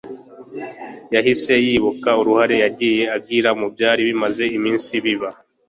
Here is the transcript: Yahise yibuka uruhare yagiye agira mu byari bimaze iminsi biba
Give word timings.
Yahise 1.13 1.53
yibuka 1.65 2.09
uruhare 2.21 2.55
yagiye 2.63 3.03
agira 3.17 3.49
mu 3.59 3.67
byari 3.73 4.01
bimaze 4.09 4.43
iminsi 4.57 4.91
biba 5.05 5.29